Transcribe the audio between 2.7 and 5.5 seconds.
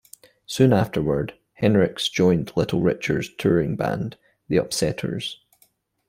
Richard's touring band, the Upsetters.